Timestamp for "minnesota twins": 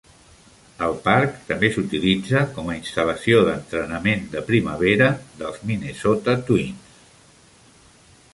5.73-6.99